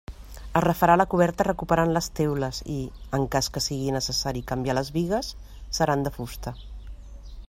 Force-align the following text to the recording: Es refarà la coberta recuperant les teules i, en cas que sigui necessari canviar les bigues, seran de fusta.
Es 0.35 0.61
refarà 0.63 0.93
la 0.99 1.05
coberta 1.11 1.45
recuperant 1.47 1.91
les 1.97 2.07
teules 2.21 2.61
i, 2.77 2.79
en 3.19 3.27
cas 3.35 3.51
que 3.57 3.63
sigui 3.67 3.93
necessari 3.97 4.43
canviar 4.55 4.77
les 4.79 4.93
bigues, 4.99 5.33
seran 5.81 6.09
de 6.09 6.17
fusta. 6.17 6.55